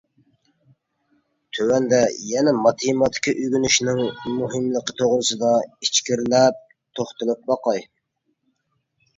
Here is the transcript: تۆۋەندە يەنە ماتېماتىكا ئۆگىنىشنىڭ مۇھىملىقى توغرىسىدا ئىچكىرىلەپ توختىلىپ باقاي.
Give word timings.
تۆۋەندە 1.57 1.99
يەنە 2.29 2.53
ماتېماتىكا 2.61 3.35
ئۆگىنىشنىڭ 3.43 4.01
مۇھىملىقى 4.39 4.97
توغرىسىدا 5.03 5.53
ئىچكىرىلەپ 5.65 6.67
توختىلىپ 7.01 7.45
باقاي. 7.53 7.87